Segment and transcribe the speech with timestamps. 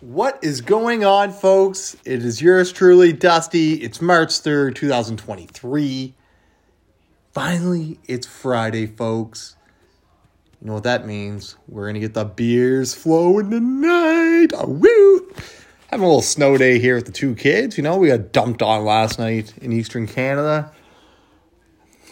[0.00, 1.94] What is going on, folks?
[2.06, 3.74] It is yours truly, Dusty.
[3.74, 6.14] It's March 3rd, 2023.
[7.34, 9.56] Finally, it's Friday, folks.
[10.58, 11.56] You know what that means?
[11.68, 14.54] We're going to get the beers flowing tonight.
[14.54, 15.34] Oh, woo!
[15.90, 17.76] Having a little snow day here with the two kids.
[17.76, 20.72] You know, we got dumped on last night in Eastern Canada.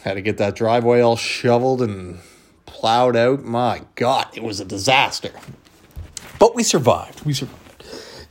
[0.03, 2.19] Had to get that driveway all shoveled and
[2.67, 3.45] plowed out.
[3.45, 5.33] My God, it was a disaster.
[6.39, 7.25] But we survived.
[7.25, 7.68] We survived.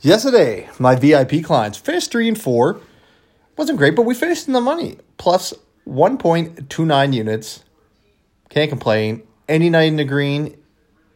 [0.00, 2.80] Yesterday, my VIP clients finished three and four.
[3.56, 4.98] Wasn't great, but we finished in the money.
[5.16, 5.52] Plus
[5.88, 7.64] 1.29 units.
[8.48, 9.22] Can't complain.
[9.48, 10.56] Any night in the green,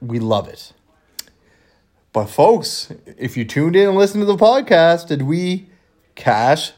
[0.01, 0.73] we love it.
[2.13, 5.69] But folks, if you tuned in and listened to the podcast, did we
[6.17, 6.73] cash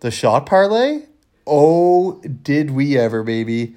[0.00, 1.06] the shot parlay?
[1.46, 3.74] Oh, did we ever, baby?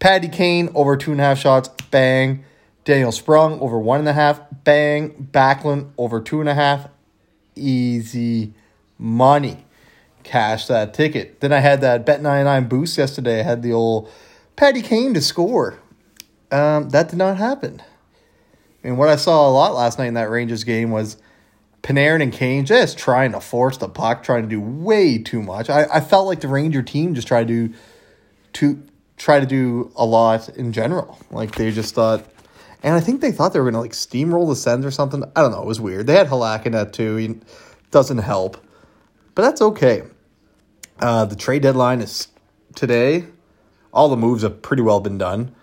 [0.00, 2.44] Patty Kane over two and a half shots, bang.
[2.84, 5.28] Daniel Sprong over one and a half, bang.
[5.32, 6.88] Backlund over two and a half,
[7.56, 8.52] easy
[8.98, 9.64] money.
[10.22, 11.40] Cash that ticket.
[11.40, 13.40] Then I had that Bet 99 boost yesterday.
[13.40, 14.10] I had the old
[14.56, 15.78] Patty Kane to score.
[16.50, 17.82] Um, that did not happen.
[18.82, 21.16] I mean, what I saw a lot last night in that Rangers game was
[21.82, 25.68] Panarin and Kane just trying to force the puck, trying to do way too much.
[25.68, 27.72] I, I felt like the Ranger team just tried to
[28.54, 28.82] to
[29.16, 31.18] try to do a lot in general.
[31.30, 32.26] Like they just thought
[32.84, 35.24] and I think they thought they were going to like steamroll the Sens or something.
[35.34, 35.62] I don't know.
[35.62, 36.06] It was weird.
[36.06, 37.16] They had Halak in that too.
[37.16, 37.40] He
[37.90, 38.58] doesn't help.
[39.34, 40.02] But that's okay.
[41.00, 42.28] Uh, the trade deadline is
[42.74, 43.24] today.
[43.92, 45.54] All the moves have pretty well been done.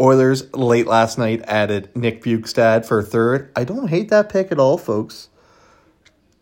[0.00, 3.52] Oilers late last night added Nick Bjugstad for a third.
[3.54, 5.28] I don't hate that pick at all, folks.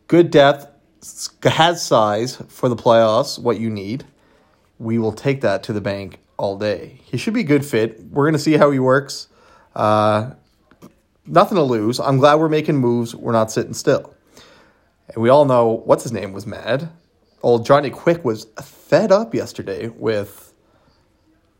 [0.07, 0.69] Good depth,
[1.43, 4.05] has size for the playoffs, what you need.
[4.79, 7.01] We will take that to the bank all day.
[7.03, 8.01] He should be a good fit.
[8.05, 9.27] We're going to see how he works.
[9.79, 10.35] Uh,
[11.25, 12.01] nothing to lose.
[12.01, 13.15] I'm glad we're making moves.
[13.15, 14.13] We're not sitting still.
[15.09, 16.91] And we all know what's his name was mad.
[17.43, 20.53] Old Johnny Quick was fed up yesterday with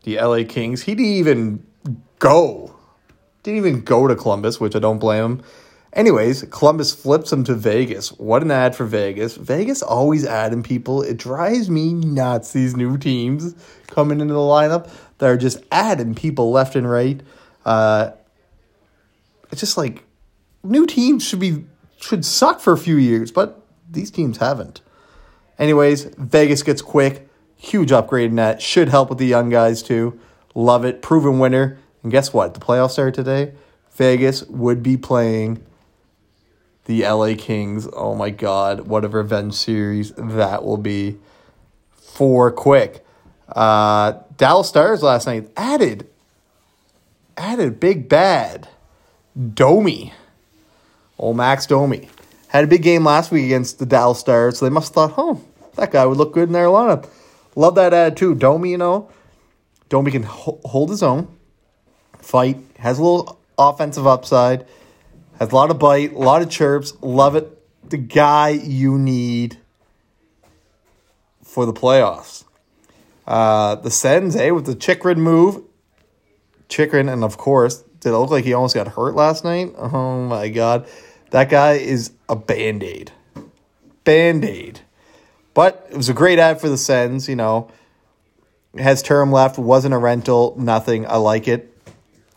[0.03, 0.83] the LA Kings.
[0.83, 1.65] He didn't even
[2.19, 2.75] go.
[3.43, 5.41] Didn't even go to Columbus, which I don't blame him.
[5.93, 8.09] Anyways, Columbus flips him to Vegas.
[8.11, 9.37] What an ad for Vegas.
[9.37, 11.01] Vegas always adding people.
[11.01, 13.55] It drives me nuts, these new teams
[13.87, 17.21] coming into the lineup that are just adding people left and right.
[17.69, 18.13] Uh,
[19.51, 20.03] it's just like
[20.63, 21.65] new teams should be
[22.01, 24.81] should suck for a few years, but these teams haven't.
[25.59, 28.59] Anyways, Vegas gets quick, huge upgrade in that.
[28.59, 30.19] Should help with the young guys too.
[30.55, 31.77] Love it, proven winner.
[32.01, 32.55] And guess what?
[32.55, 33.53] The playoffs start today.
[33.91, 35.63] Vegas would be playing
[36.85, 37.87] the LA Kings.
[37.93, 41.19] Oh my God, what a revenge series that will be
[41.91, 43.05] for quick.
[43.47, 46.09] Uh, Dallas Stars last night added
[47.39, 48.67] added big bad
[49.53, 50.13] Domi.
[51.17, 52.09] Old Max Domi.
[52.49, 55.13] Had a big game last week against the Dallas Stars, so they must have thought,
[55.17, 55.41] oh,
[55.75, 57.07] that guy would look good in their lineup.
[57.55, 58.35] Love that too.
[58.35, 59.09] Domi, you know,
[59.89, 61.27] Domi can ho- hold his own,
[62.17, 64.65] fight, has a little offensive upside,
[65.39, 66.93] has a lot of bite, a lot of chirps.
[67.01, 67.55] Love it.
[67.89, 69.57] The guy you need
[71.43, 72.43] for the playoffs.
[73.25, 75.63] Uh, the Sens, eh, with the Chychrun move,
[76.69, 79.73] Chychrun, and of course, did it look like he almost got hurt last night?
[79.77, 80.87] Oh my god.
[81.31, 83.11] That guy is a band aid.
[84.03, 84.81] Band aid.
[85.53, 87.69] But it was a great ad for the Sens, you know.
[88.77, 91.05] Has term left, wasn't a rental, nothing.
[91.07, 91.75] I like it.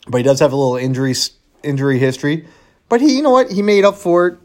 [0.09, 1.14] But he does have a little injury
[1.62, 2.47] injury history.
[2.88, 3.50] But he, you know what?
[3.50, 4.38] He made up for it,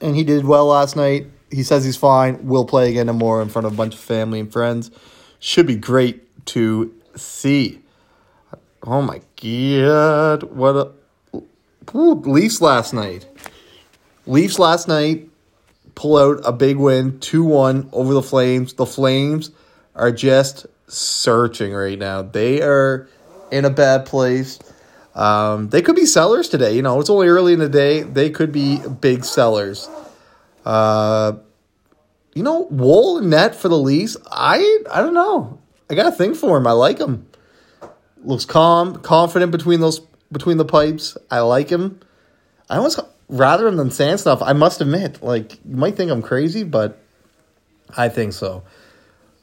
[0.00, 1.26] and he did well last night.
[1.50, 2.46] He says he's fine.
[2.46, 4.90] Will play again tomorrow in front of a bunch of family and friends.
[5.38, 7.80] Should be great to see.
[8.82, 10.44] Oh my god!
[10.44, 10.92] What a
[11.94, 13.26] Ooh, Leafs last night.
[14.26, 15.28] Leafs last night
[15.94, 18.74] pull out a big win, two one over the Flames.
[18.74, 19.50] The Flames
[19.94, 22.22] are just searching right now.
[22.22, 23.08] They are
[23.50, 24.58] in a bad place.
[25.14, 26.76] Um, they could be sellers today.
[26.76, 28.02] You know, it's only early in the day.
[28.02, 29.88] They could be big sellers.
[30.64, 31.32] Uh,
[32.34, 34.16] you know, Woll net for the Leafs.
[34.30, 35.58] I I don't know.
[35.90, 36.66] I got a thing for him.
[36.66, 37.27] I like him
[38.24, 40.00] looks calm, confident between those
[40.30, 41.16] between the pipes.
[41.30, 42.00] I like him.
[42.68, 44.42] I almost rather him than Samsonov.
[44.42, 47.02] I must admit, like you might think I'm crazy, but
[47.96, 48.64] I think so.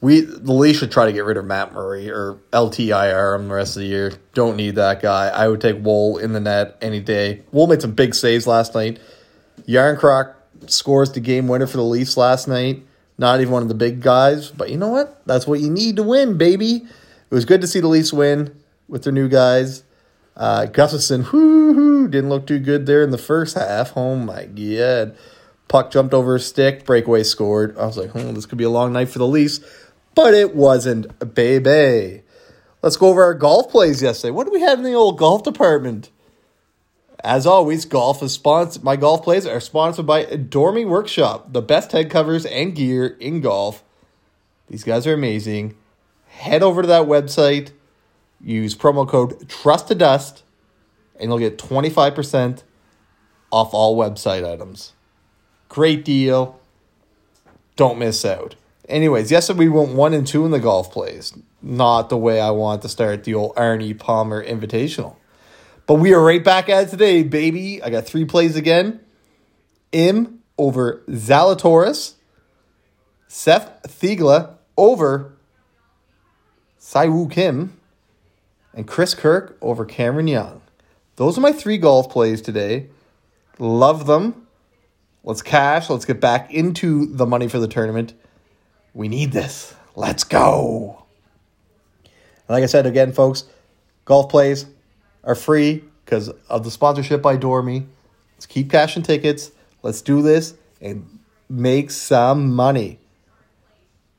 [0.00, 3.54] We the Leafs should try to get rid of Matt Murray or LTIR him the
[3.54, 4.12] rest of the year.
[4.34, 5.28] Don't need that guy.
[5.28, 7.42] I would take Woll in the net any day.
[7.50, 9.00] Woll made some big saves last night.
[9.66, 10.34] Järnkrok
[10.66, 12.82] scores the game winner for the Leafs last night.
[13.18, 15.26] Not even one of the big guys, but you know what?
[15.26, 16.74] That's what you need to win, baby.
[16.76, 18.54] It was good to see the Leafs win
[18.88, 19.84] with their new guys.
[20.36, 23.96] Uh, Gustafsson, whoo, hoo, didn't look too good there in the first half.
[23.96, 25.16] Oh my god.
[25.68, 27.76] Puck jumped over a stick, breakaway scored.
[27.76, 29.60] I was like, hmm, this could be a long night for the Leafs,
[30.14, 32.22] but it wasn't, baby.
[32.82, 34.30] Let's go over our golf plays yesterday.
[34.30, 36.10] What do we have in the old golf department?
[37.24, 38.84] As always, golf is sponsored.
[38.84, 43.40] My golf plays are sponsored by Dormie Workshop, the best head covers and gear in
[43.40, 43.82] golf.
[44.68, 45.74] These guys are amazing.
[46.28, 47.70] Head over to that website,
[48.40, 50.42] use promo code Trust to Dust,
[51.18, 52.62] and you'll get 25%
[53.50, 54.92] off all website items.
[55.68, 56.60] Great deal.
[57.76, 58.54] Don't miss out.
[58.88, 61.36] Anyways, yesterday we went one and two in the golf plays.
[61.60, 65.16] Not the way I want to start the old Arnie Palmer Invitational.
[65.86, 67.82] But we are right back at it today, baby.
[67.82, 69.00] I got three plays again.
[69.92, 72.14] Im over Zalatoris.
[73.28, 75.36] Sahith Theegala over
[76.78, 77.75] Si Woo Kim.
[78.76, 80.60] And Chris Kirk over Cameron Young.
[81.16, 82.88] Those are my three golf plays today.
[83.58, 84.46] Love them.
[85.24, 85.88] Let's cash.
[85.88, 88.12] Let's get back into the money for the tournament.
[88.92, 89.74] We need this.
[89.94, 91.06] Let's go.
[92.50, 93.44] Like I said again, folks,
[94.04, 94.66] golf plays
[95.24, 97.86] are free because of the sponsorship by Dormie.
[98.34, 99.50] Let's keep cashing tickets.
[99.82, 101.18] Let's do this and
[101.48, 102.98] make some money.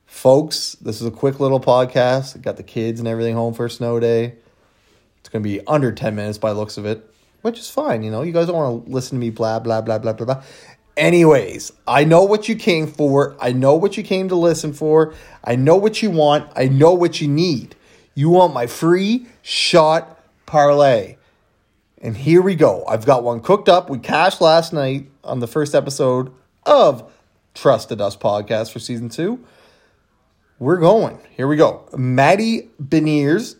[0.07, 2.41] Folks, this is a quick little podcast.
[2.41, 4.33] Got the kids and everything home for a snow day.
[5.27, 7.05] It's going to be under 10 minutes by looks of it,
[7.41, 8.01] which is fine.
[8.01, 10.25] You know, you guys don't want to listen to me blah, blah, blah, blah, blah,
[10.25, 10.43] blah.
[10.95, 13.35] Anyways, I know what you came for.
[13.37, 15.13] I know what you came to listen for.
[15.43, 16.49] I know what you want.
[16.55, 17.75] I know what you need.
[18.15, 21.17] You want my free shot parlay.
[22.01, 22.85] And here we go.
[22.87, 23.89] I've got one cooked up.
[23.89, 26.31] We cashed last night on the first episode
[26.65, 27.11] of
[27.53, 29.43] Trust to Dust podcast for season two.
[30.57, 31.19] We're going.
[31.31, 31.83] Here we go.
[31.97, 33.57] Matty Beniers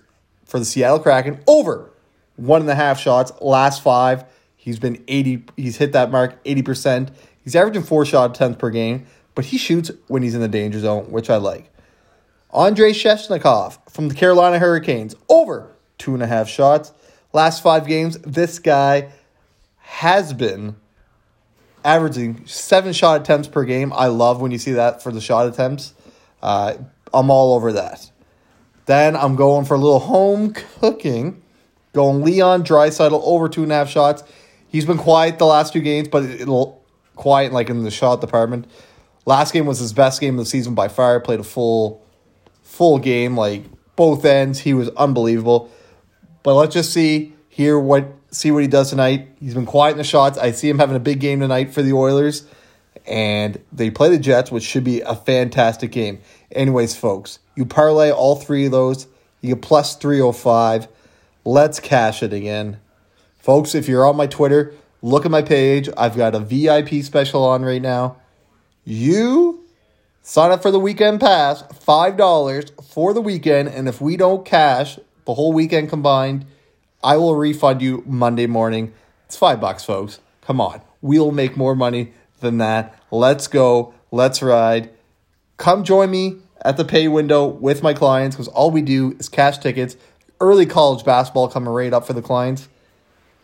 [0.48, 1.92] for the Seattle Kraken over
[2.36, 3.32] one and a half shots.
[3.42, 4.26] Last five.
[4.56, 7.10] He's been 80, he's hit that mark 80%.
[7.42, 10.80] He's averaging four shot attempts per game, but he shoots when he's in the danger
[10.80, 11.72] zone, which I like.
[12.54, 16.92] Andrei Svechnikov from the Carolina Hurricanes, over two and a half shots.
[17.32, 19.12] Last five games, this guy
[19.78, 20.76] has been
[21.86, 23.94] averaging seven shot attempts per game.
[23.94, 25.94] I love when you see that for the shot attempts.
[26.42, 26.76] Uh,
[27.14, 28.12] I'm all over that.
[28.88, 31.42] Then I'm going for a little home cooking,
[31.94, 34.24] going Leon Draisaitl over two and a half shots.
[34.70, 36.84] He's been quiet the last two games, but it'll
[37.16, 38.66] quiet like in the shot department.
[39.26, 41.20] Last game was his best game of the season by far.
[41.20, 42.02] Played a full
[42.64, 43.66] full game, like
[43.98, 44.60] both ends.
[44.60, 45.70] He was unbelievable.
[46.44, 49.28] But let's just see here what see what he does tonight.
[49.42, 50.38] He's been quiet in the shots.
[50.38, 52.48] I see him having a big game tonight for the Oilers.
[53.06, 56.20] And they play the Jets, which should be a fantastic game.
[56.52, 59.08] Anyways, folks, you parlay all three of those.
[59.42, 60.88] You get plus 305.
[61.46, 62.80] Let's cash it again.
[63.38, 65.90] Folks, if you're on my Twitter, look at my page.
[65.98, 68.18] I've got a VIP special on right now.
[68.84, 69.66] You
[70.22, 73.70] sign up for the weekend pass, $5 for the weekend.
[73.70, 76.46] And if we don't cash the whole weekend combined,
[77.04, 78.94] I will refund you Monday morning.
[79.26, 80.20] It's five bucks, folks.
[80.42, 80.82] Come on.
[81.02, 82.98] We'll make more money than that.
[83.12, 83.94] Let's go.
[84.12, 84.90] Let's ride.
[85.58, 89.30] Come join me at the pay window with my clients because all we do is
[89.30, 89.98] cash tickets.
[90.40, 92.70] Early college basketball coming right up for the clients.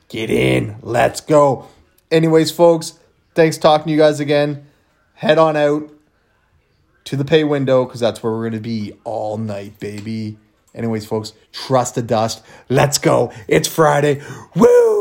[0.09, 0.77] Get in.
[0.81, 1.67] Let's go.
[2.11, 2.99] Anyways, folks,
[3.33, 4.67] thanks talking to you guys again.
[5.15, 5.89] Head on out
[7.05, 10.37] to the pay window because that's where we're going to be all night, baby.
[10.75, 12.43] Anyways, folks, trust the dust.
[12.69, 13.31] Let's go.
[13.47, 14.21] It's Friday.
[14.55, 14.92] Woo!